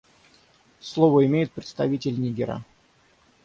[0.79, 2.65] Слово имеет представитель Нигера.